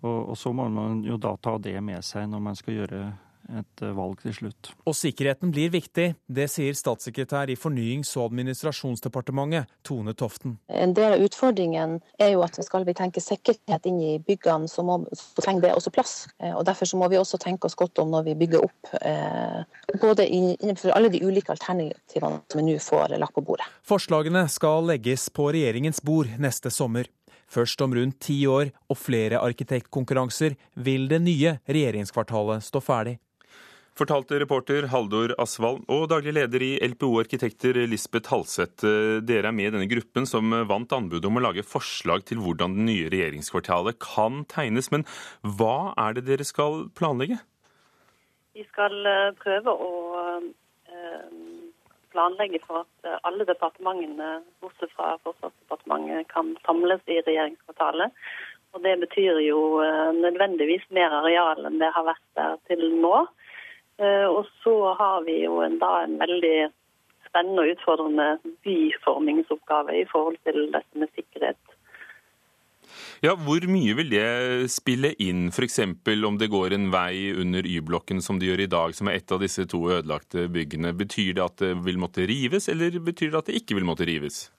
Og, 0.03 0.19
og, 0.31 0.35
så 0.39 0.53
må 0.53 0.69
man 0.73 1.03
jo 1.07 1.17
da 1.21 1.37
ta 1.41 1.57
det 1.63 1.79
med 1.85 2.05
seg 2.05 2.29
når 2.31 2.43
man 2.51 2.59
skal 2.59 2.77
gjøre 2.81 3.05
et 3.47 3.83
eh, 3.83 3.95
valg 3.95 4.21
til 4.23 4.35
slutt. 4.35 4.71
Og 4.87 4.95
sikkerheten 4.97 5.53
blir 5.55 5.71
viktig. 5.75 6.09
Det 6.27 6.47
sier 6.51 6.77
statssekretær 6.77 7.51
i 7.53 7.57
Fornyings- 7.59 8.15
og 8.19 8.31
administrasjonsdepartementet, 8.31 9.71
Tone 9.87 10.15
Toften. 10.19 10.57
En 10.67 10.95
del 10.97 11.17
av 11.17 11.25
utfordringen 11.25 11.99
er 12.23 12.33
jo 12.35 12.43
at 12.47 12.59
skal 12.67 12.87
vi 12.89 12.97
tenke 12.99 13.23
sikkerhet 13.23 13.87
inn 13.89 14.01
i 14.03 14.13
byggene, 14.19 14.71
så, 14.71 14.85
må, 14.87 14.99
så 15.15 15.45
trenger 15.45 15.69
det 15.69 15.75
også 15.77 15.95
plass. 15.95 16.17
Eh, 16.43 16.55
og 16.55 16.65
Derfor 16.67 16.91
så 16.91 17.01
må 17.01 17.11
vi 17.13 17.21
også 17.21 17.41
tenke 17.43 17.71
oss 17.71 17.79
godt 17.79 18.03
om 18.03 18.13
når 18.15 18.31
vi 18.31 18.39
bygger 18.45 18.67
opp, 18.67 18.95
eh, 19.01 19.63
både 20.03 20.27
innenfor 20.27 20.95
alle 20.97 21.13
de 21.13 21.23
ulike 21.25 21.55
alternativene 21.55 22.43
som 22.51 22.61
vi 22.61 22.67
nå 22.67 22.79
får 22.83 23.17
lagt 23.21 23.37
på 23.37 23.45
bordet. 23.47 23.69
Forslagene 23.87 24.47
skal 24.51 24.91
legges 24.91 25.29
på 25.31 25.51
regjeringens 25.55 26.03
bord 26.05 26.31
neste 26.43 26.73
sommer. 26.75 27.09
Først 27.47 27.81
om 27.85 27.95
rundt 27.95 28.19
ti 28.27 28.41
år 28.51 28.73
og 28.91 28.99
flere 28.99 29.43
arkitektkonkurranser 29.43 30.57
vil 30.75 31.07
det 31.11 31.23
nye 31.23 31.59
regjeringskvartalet 31.69 32.65
stå 32.67 32.83
ferdig. 32.83 33.17
Fortalte 33.97 34.37
reporter 34.43 34.85
Haldor 34.93 35.33
Asvald 35.41 35.87
og 35.89 36.03
daglig 36.13 36.35
leder 36.37 36.61
i 36.61 36.75
LPO 36.85 37.15
Arkitekter 37.23 37.79
Lisbeth 37.89 38.29
Halseth. 38.29 38.85
Dere 39.25 39.49
er 39.49 39.57
med 39.57 39.71
i 39.71 39.73
denne 39.73 39.89
gruppen 39.89 40.29
som 40.29 40.53
vant 40.69 40.93
anbudet 40.93 41.25
om 41.25 41.41
å 41.41 41.45
lage 41.47 41.65
forslag 41.65 42.27
til 42.29 42.43
hvordan 42.45 42.77
det 42.77 42.85
nye 42.91 43.09
regjeringskvartalet 43.15 43.97
kan 44.05 44.43
tegnes. 44.53 44.91
Men 44.93 45.07
hva 45.41 45.95
er 45.97 46.19
det 46.19 46.27
dere 46.29 46.45
skal 46.45 46.91
planlegge? 46.99 47.41
Vi 48.57 48.67
skal 48.69 49.01
eh, 49.09 49.33
prøve 49.41 49.73
å 49.73 49.89
planlegge 52.17 52.63
for 52.65 52.83
at 52.85 53.09
eh, 53.09 53.19
alle 53.29 53.47
departementene, 53.49 54.41
bortsett 54.65 54.93
fra 54.97 55.17
Forsvarsdepartementet, 55.25 56.31
kan 56.33 56.55
samles 56.65 57.05
i 57.07 57.21
regjeringskvartalet. 57.21 58.15
Og 58.75 58.83
Det 58.85 58.97
betyr 59.05 59.41
jo 59.45 59.61
eh, 59.85 60.11
nødvendigvis 60.17 60.89
mer 60.97 61.13
areal 61.21 61.69
enn 61.69 61.79
det 61.81 61.93
har 61.93 62.09
vært 62.09 62.27
der 62.41 62.59
til 62.71 62.89
nå. 63.05 63.27
Eh, 64.01 64.27
og 64.29 64.49
så 64.65 64.77
har 64.99 65.23
vi 65.29 65.43
jo 65.45 65.61
en, 65.65 65.79
da 65.81 65.93
en 66.05 66.19
veldig 66.21 66.69
spennende 67.29 67.65
og 67.65 67.73
utfordrende 67.77 68.29
byformingsoppgave 68.65 70.01
i 70.01 70.05
forhold 70.11 70.41
til 70.49 70.69
dette 70.73 71.01
med 71.01 71.13
sikkerhet. 71.15 71.76
Ja, 73.25 73.33
Hvor 73.33 73.65
mye 73.71 73.95
vil 73.97 74.11
det 74.13 74.69
spille 74.73 75.15
inn, 75.23 75.49
f.eks. 75.49 75.79
om 76.29 76.37
det 76.37 76.51
går 76.53 76.75
en 76.77 76.91
vei 76.93 77.33
under 77.33 77.65
Y-blokken 77.65 78.21
som 78.21 78.41
det 78.41 78.51
gjør 78.51 78.65
i 78.67 78.73
dag, 78.73 78.97
som 78.97 79.09
er 79.09 79.21
et 79.21 79.33
av 79.33 79.41
disse 79.41 79.65
to 79.71 79.81
ødelagte 79.89 80.49
byggene? 80.53 80.93
Betyr 80.93 81.33
det 81.39 81.45
at 81.45 81.65
det 81.65 81.73
vil 81.87 82.01
måtte 82.03 82.27
rives, 82.29 82.69
eller 82.69 82.99
betyr 83.01 83.33
det 83.33 83.41
at 83.41 83.49
det 83.49 83.63
ikke 83.63 83.79
vil 83.79 83.89
måtte 83.89 84.09
rives? 84.09 84.51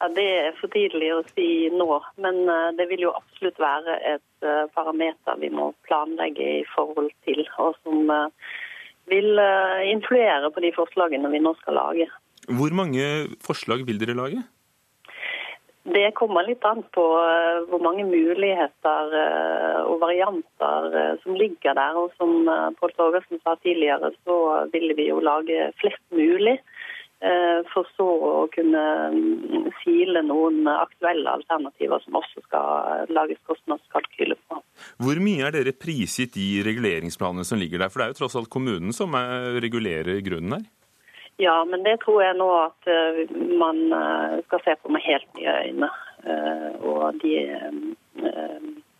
Ja, 0.00 0.08
Det 0.12 0.26
er 0.28 0.52
for 0.60 0.68
tidlig 0.68 1.08
å 1.14 1.22
si 1.32 1.70
nå, 1.72 1.88
men 2.20 2.42
eh, 2.52 2.74
det 2.76 2.88
vil 2.90 3.06
jo 3.06 3.14
absolutt 3.16 3.56
være 3.60 3.96
et 4.12 4.44
eh, 4.44 4.66
parameter 4.76 5.40
vi 5.40 5.48
må 5.48 5.70
planlegge 5.88 6.50
i 6.60 6.64
forhold 6.74 7.08
til, 7.24 7.40
og 7.56 7.78
som 7.80 8.12
eh, 8.12 8.52
vil 9.08 9.38
influere 9.86 10.50
på 10.50 10.60
de 10.64 10.72
forslagene 10.74 11.30
vi 11.30 11.40
nå 11.40 11.52
skal 11.62 11.78
lage. 11.78 12.08
Hvor 12.58 12.74
mange 12.74 13.04
forslag 13.42 13.86
vil 13.86 14.00
dere 14.02 14.16
lage? 14.18 14.42
Det 15.94 16.08
kommer 16.18 16.42
litt 16.46 16.64
an 16.66 16.80
på 16.94 17.02
hvor 17.70 17.82
mange 17.82 18.02
muligheter 18.08 19.12
og 19.86 20.00
varianter 20.02 21.18
som 21.22 21.36
ligger 21.38 21.76
der. 21.78 21.98
Og 22.00 22.10
som 22.18 22.48
Pål 22.80 22.94
Torgersen 22.96 23.38
sa 23.44 23.54
tidligere, 23.60 24.10
så 24.26 24.66
ville 24.72 24.96
vi 24.98 25.06
jo 25.12 25.20
lage 25.22 25.70
flest 25.78 26.02
mulig. 26.10 26.56
Eh, 27.24 27.62
for 27.72 27.88
så 27.96 28.04
å 28.04 28.32
kunne 28.52 28.80
mm, 29.14 29.70
sile 29.80 30.20
noen 30.26 30.66
aktuelle 30.68 31.32
alternativer 31.38 32.02
som 32.04 32.18
også 32.20 32.42
skal 32.44 33.08
lages 33.08 33.40
kostnadskalkyler 33.48 34.36
på. 34.50 34.58
Hvor 35.00 35.20
mye 35.24 35.46
er 35.48 35.54
dere 35.56 35.72
prisgitt 35.72 36.34
de 36.36 36.60
reguleringsplanene 36.66 37.46
som 37.48 37.60
ligger 37.62 37.80
der? 37.80 37.92
For 37.92 38.02
det 38.02 38.06
er 38.06 38.12
jo 38.12 38.18
tross 38.20 38.36
alt 38.36 38.52
kommunen 38.52 38.92
som 38.96 39.16
regulerer 39.64 40.20
grunnen 40.26 40.58
her? 40.58 40.66
Ja, 41.42 41.64
men 41.68 41.84
det 41.84 41.98
tror 42.04 42.22
jeg 42.24 42.38
nå 42.38 42.48
at 42.62 42.88
eh, 42.88 43.26
man 43.60 43.82
eh, 43.92 44.38
skal 44.46 44.62
se 44.64 44.76
på 44.80 44.92
med 44.94 45.04
helt 45.04 45.28
nye 45.36 45.56
øyne. 45.66 45.92
Og 46.82 47.20
de 47.22 47.34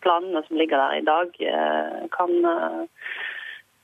planene 0.05 0.43
som 0.47 0.59
ligger 0.61 0.79
der 0.79 1.01
i 1.01 1.07
dag, 1.09 1.33
kan 2.15 2.31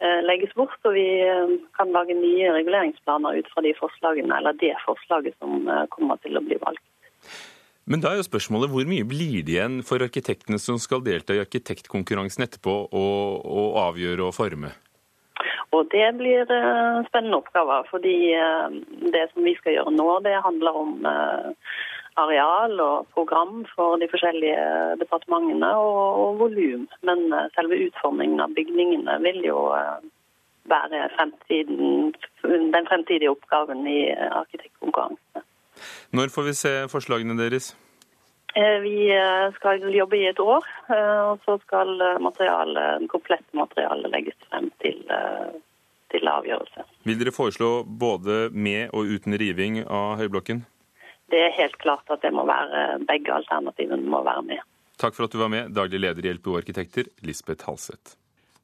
Eh, 0.02 0.20
legges 0.26 0.50
bort, 0.58 0.80
og 0.82 0.96
vi 0.96 1.04
eh, 1.22 1.50
kan 1.78 1.92
lage 1.94 2.14
nye 2.18 2.50
reguleringsplaner 2.56 3.38
ut 3.38 3.50
fra 3.52 3.62
de 3.62 3.70
forslagene, 3.78 4.34
eller 4.34 4.56
det 4.58 4.72
forslaget 4.82 5.36
som 5.38 5.68
eh, 5.70 5.84
kommer 5.94 6.18
til 6.24 6.34
å 6.34 6.42
bli 6.42 6.58
valgt. 6.58 6.82
Men 7.86 8.02
da 8.02 8.10
er 8.10 8.18
jo 8.18 8.26
spørsmålet 8.26 8.72
hvor 8.72 8.88
mye 8.88 9.06
blir 9.06 9.44
det 9.46 9.54
igjen 9.54 9.78
for 9.86 10.02
arkitektene 10.02 10.58
som 10.58 10.80
skal 10.82 11.04
delta 11.06 11.36
i 11.36 11.42
arkitektkonkurransen 11.42 12.46
etterpå, 12.48 12.74
å 12.90 13.62
avgjøre 13.84 14.26
og 14.26 14.34
forme? 14.34 14.72
Og 15.72 15.88
Det 15.92 16.08
blir 16.18 16.44
spennende 17.08 17.38
oppgaver. 17.40 17.86
fordi 17.90 18.16
Det 19.14 19.24
som 19.32 19.44
vi 19.44 19.54
skal 19.56 19.72
gjøre 19.72 19.96
nå, 19.96 20.08
det 20.24 20.44
handler 20.44 20.78
om 20.84 21.06
areal 22.16 22.80
og 22.80 23.06
program 23.14 23.64
for 23.74 23.96
de 23.96 24.08
forskjellige 24.12 24.64
departementene 25.00 25.70
og, 25.76 26.20
og 26.24 26.38
volum. 26.38 26.88
Men 27.02 27.32
selve 27.56 27.78
utformingen 27.86 28.40
av 28.40 28.52
bygningene 28.56 29.16
vil 29.24 29.40
jo 29.46 29.70
være 30.68 31.08
fremtiden, 31.16 32.12
den 32.76 32.86
fremtidige 32.90 33.30
oppgaven 33.30 33.86
i 33.86 34.10
arkitektkonkurransene. 34.12 35.42
Når 36.12 36.28
får 36.34 36.42
vi 36.42 36.52
se 36.52 36.72
forslagene 36.92 37.38
deres? 37.38 37.72
Vi 38.54 38.96
skal 39.56 39.84
jobbe 39.94 40.18
i 40.18 40.26
et 40.28 40.40
år, 40.42 40.66
og 40.92 41.44
så 41.46 41.54
skal 41.62 41.94
materialet, 42.20 43.06
komplette 43.08 43.56
materialet 43.56 44.12
legges 44.12 44.36
frem 44.50 44.66
til, 44.84 44.98
til 46.12 46.28
avgjørelse. 46.28 46.84
Vil 47.08 47.22
dere 47.22 47.32
foreslå 47.32 47.70
både 47.86 48.50
med 48.52 48.92
og 48.92 49.08
uten 49.14 49.38
riving 49.40 49.80
av 49.86 50.18
Høyblokken? 50.20 50.66
det 51.32 51.40
er 51.40 51.54
helt 51.56 51.78
klart 51.80 52.10
at 52.12 52.22
det 52.24 52.32
må 52.36 52.44
være, 52.48 53.00
begge 53.08 53.32
alternativene 53.32 54.04
må 54.14 54.22
være 54.26 54.44
med. 54.50 54.66
Takk 55.00 55.16
for 55.16 55.26
at 55.26 55.34
du 55.34 55.40
var 55.40 55.50
med, 55.52 55.72
daglig 55.74 56.02
leder 56.02 56.28
i 56.28 56.34
LPO 56.36 56.58
Arkitekter, 56.60 57.08
Lisbeth 57.24 57.66
Halseth. 57.68 58.18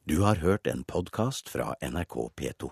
Du 0.09 0.21
har 0.25 0.41
hørt 0.45 0.69
en 0.69 0.85
podkast 0.89 1.49
fra 1.53 1.73
NRK 1.85 2.17
P2. 2.37 2.71